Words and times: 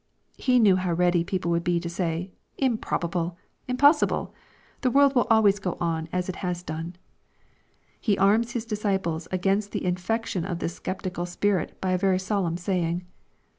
He 0.39 0.57
knew 0.57 0.77
how 0.77 0.93
ready 0.93 1.23
people 1.23 1.51
would 1.51 1.63
be 1.63 1.79
to 1.79 1.87
say" 1.87 2.31
Improbable 2.69 3.37
I 3.69 3.73
impos 3.73 4.01
sible! 4.03 4.31
The 4.81 4.89
world 4.89 5.13
will 5.13 5.27
always 5.29 5.59
go 5.59 5.77
on 5.79 6.09
as 6.11 6.27
it 6.27 6.37
has 6.37 6.63
done." 6.63 6.95
He 7.99 8.17
arms 8.17 8.53
His 8.53 8.65
disciples 8.65 9.27
against 9.31 9.73
the 9.73 9.85
infection 9.85 10.43
of 10.43 10.57
this 10.57 10.81
sceptical 10.83 11.27
spirit 11.27 11.79
by 11.79 11.91
a 11.91 11.99
very 11.99 12.17
solemn 12.17 12.57
saying. 12.57 13.05